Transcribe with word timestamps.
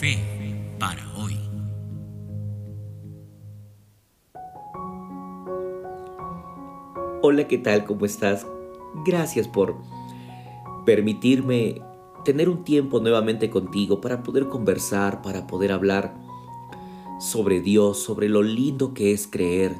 Fe 0.00 0.18
para 0.78 1.02
hoy. 1.16 1.38
Hola, 7.22 7.48
¿qué 7.48 7.56
tal? 7.56 7.86
¿Cómo 7.86 8.04
estás? 8.04 8.46
Gracias 9.06 9.48
por 9.48 9.76
permitirme 10.84 11.80
tener 12.26 12.50
un 12.50 12.62
tiempo 12.62 13.00
nuevamente 13.00 13.48
contigo 13.48 14.02
para 14.02 14.22
poder 14.22 14.48
conversar, 14.48 15.22
para 15.22 15.46
poder 15.46 15.72
hablar 15.72 16.14
sobre 17.18 17.62
Dios, 17.62 17.98
sobre 17.98 18.28
lo 18.28 18.42
lindo 18.42 18.92
que 18.92 19.12
es 19.12 19.26
creer 19.26 19.76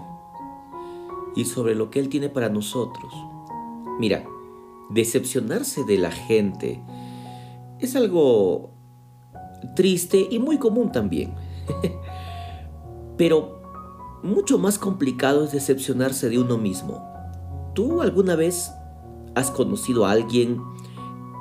y 1.34 1.44
sobre 1.44 1.74
lo 1.74 1.90
que 1.90 1.98
Él 1.98 2.08
tiene 2.08 2.30
para 2.30 2.48
nosotros. 2.48 3.12
Mira, 3.98 4.24
decepcionarse 4.88 5.84
de 5.84 5.98
la 5.98 6.10
gente 6.10 6.80
es 7.80 7.94
algo 7.96 8.75
triste 9.74 10.26
y 10.30 10.38
muy 10.38 10.58
común 10.58 10.92
también. 10.92 11.34
Pero 13.16 13.56
mucho 14.22 14.58
más 14.58 14.78
complicado 14.78 15.44
es 15.44 15.52
decepcionarse 15.52 16.28
de 16.28 16.38
uno 16.38 16.58
mismo. 16.58 17.06
¿Tú 17.74 18.02
alguna 18.02 18.36
vez 18.36 18.72
has 19.34 19.50
conocido 19.50 20.06
a 20.06 20.12
alguien 20.12 20.62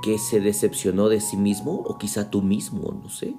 que 0.03 0.17
se 0.19 0.39
decepcionó 0.39 1.09
de 1.09 1.19
sí 1.21 1.37
mismo 1.37 1.73
o 1.85 1.97
quizá 1.97 2.29
tú 2.29 2.41
mismo, 2.41 2.91
no 3.01 3.09
sé? 3.09 3.35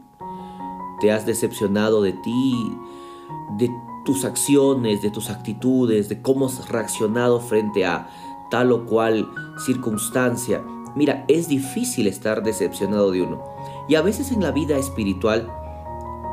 ¿Te 1.00 1.12
has 1.12 1.26
decepcionado 1.26 2.02
de 2.02 2.12
ti, 2.12 2.72
de 3.58 3.70
tus 4.04 4.24
acciones, 4.24 5.02
de 5.02 5.10
tus 5.10 5.30
actitudes, 5.30 6.08
de 6.08 6.22
cómo 6.22 6.46
has 6.46 6.68
reaccionado 6.68 7.40
frente 7.40 7.84
a 7.84 8.08
tal 8.50 8.72
o 8.72 8.86
cual 8.86 9.28
circunstancia? 9.64 10.64
Mira, 10.96 11.26
es 11.28 11.48
difícil 11.48 12.06
estar 12.06 12.42
decepcionado 12.42 13.10
de 13.10 13.22
uno. 13.22 13.44
Y 13.88 13.94
a 13.94 14.02
veces 14.02 14.32
en 14.32 14.42
la 14.42 14.50
vida 14.50 14.76
espiritual, 14.76 15.50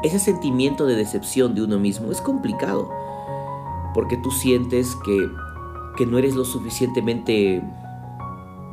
ese 0.04 0.20
sentimiento 0.20 0.86
de 0.86 0.96
decepción 0.96 1.56
de 1.56 1.64
uno 1.64 1.80
mismo 1.80 2.12
es 2.12 2.22
complicado. 2.22 2.90
Porque 3.94 4.18
tú 4.18 4.32
sientes 4.32 4.95
que, 5.06 5.30
que 5.95 6.06
no 6.06 6.18
eres 6.18 6.36
lo 6.36 6.45
suficientemente 6.45 7.62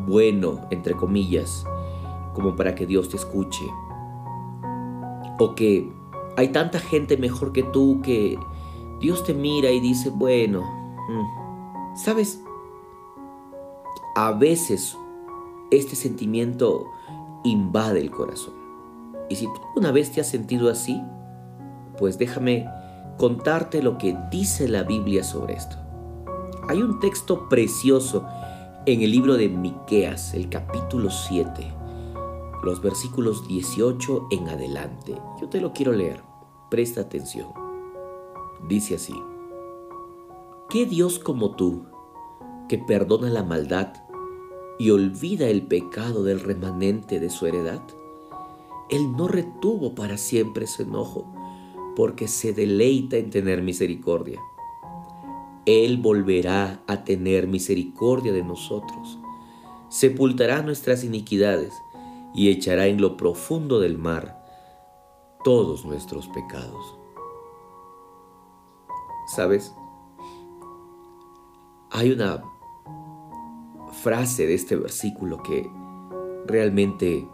bueno, 0.06 0.60
entre 0.70 0.94
comillas, 0.94 1.64
como 2.34 2.56
para 2.56 2.74
que 2.74 2.86
Dios 2.86 3.08
te 3.08 3.16
escuche. 3.16 3.64
O 5.38 5.54
que 5.54 5.92
hay 6.36 6.48
tanta 6.48 6.78
gente 6.78 7.16
mejor 7.16 7.52
que 7.52 7.62
tú 7.62 8.00
que 8.02 8.38
Dios 8.98 9.24
te 9.24 9.34
mira 9.34 9.70
y 9.70 9.80
dice, 9.80 10.10
bueno, 10.10 10.62
mm, 10.62 11.96
¿sabes? 11.96 12.42
A 14.16 14.32
veces 14.32 14.96
este 15.70 15.96
sentimiento 15.96 16.86
invade 17.44 18.00
el 18.00 18.10
corazón. 18.10 18.59
Y 19.30 19.36
si 19.36 19.46
tú 19.46 19.60
una 19.76 19.92
vez 19.92 20.12
te 20.12 20.20
has 20.20 20.26
sentido 20.26 20.68
así, 20.68 21.00
pues 21.96 22.18
déjame 22.18 22.68
contarte 23.16 23.82
lo 23.82 23.96
que 23.96 24.18
dice 24.30 24.68
la 24.68 24.82
Biblia 24.82 25.24
sobre 25.24 25.54
esto. 25.54 25.76
Hay 26.68 26.82
un 26.82 27.00
texto 27.00 27.48
precioso 27.48 28.26
en 28.86 29.02
el 29.02 29.10
libro 29.12 29.36
de 29.36 29.48
Miqueas, 29.48 30.34
el 30.34 30.48
capítulo 30.48 31.10
7, 31.10 31.72
los 32.64 32.82
versículos 32.82 33.46
18 33.46 34.28
en 34.32 34.48
adelante. 34.48 35.16
Yo 35.40 35.48
te 35.48 35.60
lo 35.60 35.72
quiero 35.72 35.92
leer. 35.92 36.22
Presta 36.68 37.02
atención. 37.02 37.48
Dice 38.68 38.96
así: 38.96 39.14
¿Qué 40.68 40.86
Dios 40.86 41.18
como 41.18 41.54
tú, 41.56 41.86
que 42.68 42.78
perdona 42.78 43.30
la 43.30 43.44
maldad 43.44 43.92
y 44.80 44.90
olvida 44.90 45.46
el 45.46 45.66
pecado 45.66 46.24
del 46.24 46.40
remanente 46.40 47.20
de 47.20 47.28
su 47.28 47.46
heredad. 47.46 47.82
Él 48.90 49.12
no 49.16 49.28
retuvo 49.28 49.94
para 49.94 50.18
siempre 50.18 50.66
su 50.66 50.82
enojo, 50.82 51.32
porque 51.96 52.28
se 52.28 52.52
deleita 52.52 53.16
en 53.16 53.30
tener 53.30 53.62
misericordia. 53.62 54.40
Él 55.66 55.98
volverá 55.98 56.82
a 56.86 57.04
tener 57.04 57.46
misericordia 57.46 58.32
de 58.32 58.42
nosotros, 58.42 59.18
sepultará 59.88 60.62
nuestras 60.62 61.04
iniquidades 61.04 61.72
y 62.34 62.48
echará 62.50 62.86
en 62.86 63.00
lo 63.00 63.16
profundo 63.16 63.80
del 63.80 63.98
mar 63.98 64.40
todos 65.44 65.84
nuestros 65.84 66.28
pecados. 66.28 66.98
¿Sabes? 69.26 69.74
Hay 71.90 72.10
una 72.10 72.42
frase 74.02 74.46
de 74.46 74.54
este 74.54 74.76
versículo 74.76 75.42
que 75.42 75.70
realmente 76.46 77.28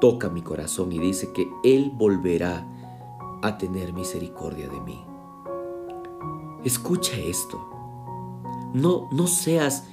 toca 0.00 0.28
mi 0.28 0.42
corazón 0.42 0.92
y 0.92 0.98
dice 0.98 1.32
que 1.32 1.50
Él 1.62 1.92
volverá 1.94 2.66
a 3.42 3.58
tener 3.58 3.92
misericordia 3.92 4.68
de 4.68 4.80
mí. 4.80 5.00
Escucha 6.64 7.16
esto. 7.16 7.58
No, 8.74 9.08
no 9.12 9.26
seas, 9.26 9.84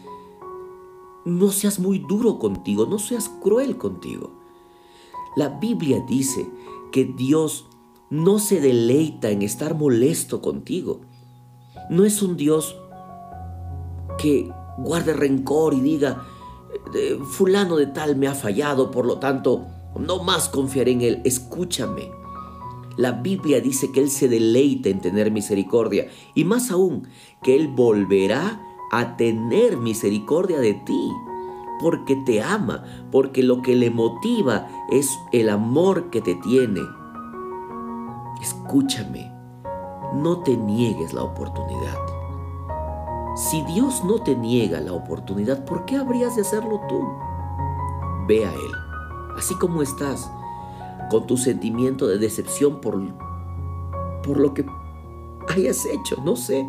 no 1.25 1.50
seas 1.50 1.79
muy 1.79 2.00
duro 2.00 2.40
contigo, 2.40 2.85
no 2.85 3.00
seas 3.00 3.29
cruel 3.41 3.78
contigo. 3.78 4.31
La 5.35 5.50
Biblia 5.50 6.03
dice 6.07 6.50
que 6.91 7.06
Dios 7.06 7.68
no 8.09 8.39
se 8.39 8.59
deleita 8.59 9.29
en 9.29 9.41
estar 9.41 9.75
molesto 9.75 10.41
contigo. 10.41 11.01
No 11.89 12.06
es 12.06 12.22
un 12.22 12.38
Dios 12.38 12.75
que 14.18 14.51
guarde 14.78 15.13
rencor 15.13 15.74
y 15.74 15.79
diga, 15.79 16.25
fulano 17.29 17.75
de 17.78 17.88
tal 17.88 18.16
me 18.16 18.28
ha 18.28 18.35
fallado, 18.35 18.91
por 18.91 19.06
lo 19.06 19.19
tanto, 19.19 19.68
no 19.96 20.24
más 20.24 20.50
confiaré 20.50 20.92
en 20.92 21.02
él. 21.02 21.22
Escúchame. 21.24 22.12
La 22.98 23.12
Biblia 23.12 23.62
dice 23.62 23.92
que 23.92 24.02
Él 24.02 24.09
se 24.09 24.28
deleita 24.28 24.90
en 24.90 25.02
tener 25.02 25.30
misericordia 25.30 26.08
y 26.34 26.46
más 26.46 26.72
aún 26.72 27.08
que 27.44 27.56
Él 27.56 27.68
volverá 27.68 28.59
a 28.92 29.16
tener 29.18 29.78
misericordia 29.78 30.59
de 30.59 30.74
ti 30.74 31.12
porque 31.80 32.16
te 32.16 32.42
ama, 32.42 32.84
porque 33.12 33.44
lo 33.44 33.62
que 33.62 33.75
le 33.75 33.92
motiva 33.92 34.68
es 34.90 35.20
el 35.31 35.50
amor 35.50 36.09
que 36.09 36.22
te 36.22 36.36
tiene. 36.36 36.81
Escúchame, 38.42 39.31
no 40.14 40.40
te 40.40 40.58
niegues 40.58 41.14
la 41.14 41.24
oportunidad. 41.24 41.98
Si 43.36 43.62
Dios 43.64 44.04
no 44.04 44.24
te 44.24 44.36
niega 44.36 44.80
la 44.80 44.94
oportunidad, 44.94 45.64
¿por 45.66 45.86
qué 45.86 45.98
habrías 45.98 46.36
de 46.36 46.42
hacerlo 46.42 46.81
tú? 46.90 47.04
Ve 48.28 48.46
a 48.46 48.52
Él, 48.52 48.72
así 49.38 49.56
como 49.56 49.81
estás, 49.81 50.30
con 51.09 51.28
tu 51.28 51.38
sentimiento 51.38 52.08
de 52.08 52.18
decepción 52.18 52.81
por, 52.81 53.00
por 54.24 54.40
lo 54.40 54.53
que 54.53 54.66
hayas 55.48 55.86
hecho, 55.86 56.18
no 56.24 56.36
sé. 56.36 56.68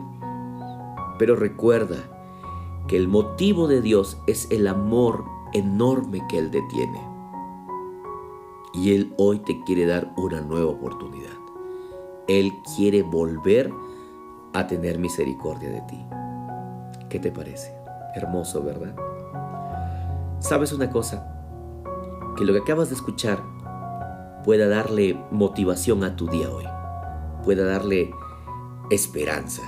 Pero 1.19 1.35
recuerda 1.35 1.97
que 2.87 2.97
el 2.97 3.09
motivo 3.09 3.67
de 3.67 3.81
Dios 3.81 4.19
es 4.27 4.49
el 4.51 4.67
amor 4.67 5.25
enorme 5.53 6.23
que 6.29 6.39
Él 6.39 6.51
detiene. 6.51 7.01
Y 8.75 8.95
Él 8.95 9.15
hoy 9.19 9.41
te 9.41 9.63
quiere 9.65 9.87
dar 9.87 10.13
una 10.17 10.41
nueva 10.41 10.71
oportunidad. 10.71 11.33
Él 12.29 12.53
quiere 12.77 13.03
volver 13.03 13.73
a 14.53 14.67
tener 14.67 14.99
misericordia 14.99 15.71
de 15.71 15.81
ti. 15.83 16.07
¿Qué 17.09 17.19
te 17.19 17.33
parece? 17.33 17.75
Hermoso, 18.15 18.63
¿verdad? 18.63 18.95
¿Sabes 20.39 20.73
una 20.73 20.91
cosa? 20.91 21.38
Que 22.39 22.45
lo 22.45 22.53
que 22.53 22.61
acabas 22.61 22.89
de 22.89 22.95
escuchar 22.95 23.43
pueda 24.45 24.69
darle 24.69 25.21
motivación 25.33 26.05
a 26.05 26.15
tu 26.15 26.29
día 26.29 26.49
hoy, 26.49 26.65
pueda 27.45 27.65
darle 27.65 28.13
esperanza. 28.91 29.63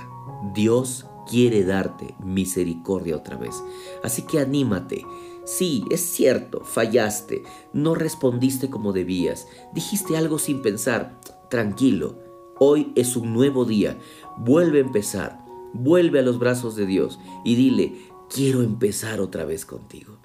Dios 0.53 1.05
quiere 1.29 1.65
darte 1.65 2.15
misericordia 2.23 3.17
otra 3.17 3.35
vez. 3.35 3.61
Así 4.03 4.21
que 4.23 4.39
anímate. 4.39 5.05
Sí, 5.43 5.83
es 5.89 5.99
cierto, 6.01 6.61
fallaste, 6.63 7.43
no 7.73 7.93
respondiste 7.93 8.69
como 8.69 8.93
debías, 8.93 9.47
dijiste 9.73 10.15
algo 10.15 10.39
sin 10.39 10.61
pensar. 10.61 11.19
Tranquilo, 11.49 12.19
hoy 12.57 12.93
es 12.95 13.17
un 13.17 13.33
nuevo 13.33 13.65
día, 13.65 13.97
vuelve 14.37 14.77
a 14.77 14.81
empezar. 14.81 15.41
Vuelve 15.73 16.19
a 16.19 16.21
los 16.21 16.37
brazos 16.37 16.75
de 16.75 16.85
Dios 16.85 17.19
y 17.45 17.55
dile, 17.55 17.95
quiero 18.29 18.61
empezar 18.61 19.21
otra 19.21 19.45
vez 19.45 19.65
contigo. 19.65 20.20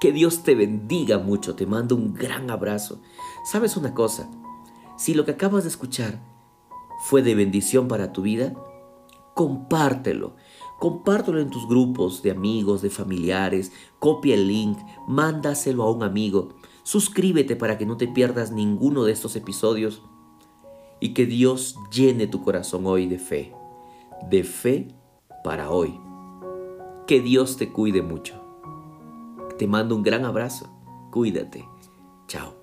Que 0.00 0.12
Dios 0.12 0.42
te 0.42 0.54
bendiga 0.54 1.18
mucho, 1.18 1.54
te 1.54 1.66
mando 1.66 1.94
un 1.94 2.14
gran 2.14 2.50
abrazo. 2.50 3.00
¿Sabes 3.44 3.76
una 3.76 3.94
cosa? 3.94 4.30
Si 4.96 5.14
lo 5.14 5.24
que 5.24 5.32
acabas 5.32 5.64
de 5.64 5.68
escuchar 5.68 6.22
fue 7.02 7.22
de 7.22 7.34
bendición 7.34 7.88
para 7.88 8.12
tu 8.12 8.22
vida, 8.22 8.54
compártelo. 9.34 10.36
Compártelo 10.78 11.40
en 11.40 11.50
tus 11.50 11.68
grupos 11.68 12.22
de 12.22 12.30
amigos, 12.30 12.80
de 12.80 12.88
familiares, 12.88 13.70
copia 13.98 14.34
el 14.34 14.48
link, 14.48 14.78
mándaselo 15.06 15.82
a 15.82 15.90
un 15.92 16.02
amigo. 16.02 16.54
Suscríbete 16.82 17.54
para 17.54 17.76
que 17.76 17.84
no 17.84 17.98
te 17.98 18.08
pierdas 18.08 18.50
ninguno 18.50 19.04
de 19.04 19.12
estos 19.12 19.36
episodios 19.36 20.02
y 21.00 21.12
que 21.12 21.26
Dios 21.26 21.76
llene 21.92 22.26
tu 22.26 22.42
corazón 22.42 22.86
hoy 22.86 23.06
de 23.06 23.18
fe 23.18 23.54
de 24.28 24.44
fe 24.44 24.88
para 25.42 25.70
hoy. 25.70 25.98
Que 27.06 27.20
Dios 27.20 27.56
te 27.56 27.72
cuide 27.72 28.02
mucho. 28.02 28.49
Te 29.60 29.66
mando 29.66 29.94
un 29.94 30.02
gran 30.02 30.24
abrazo. 30.24 30.70
Cuídate. 31.10 31.68
Chao. 32.26 32.59